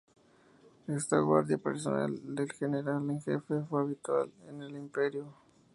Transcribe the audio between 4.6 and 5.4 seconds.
el Imperio.